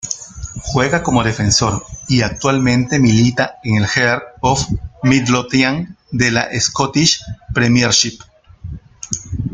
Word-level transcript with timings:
Juega 0.63 1.03
como 1.03 1.23
defensor 1.23 1.85
y 2.07 2.23
actualmente 2.23 2.97
milita 2.97 3.59
en 3.63 3.85
Heart 3.85 4.23
of 4.39 4.65
Midlothian 5.03 5.95
de 6.09 6.31
la 6.31 6.49
Scottish 6.59 7.23
Premiership. 7.53 8.17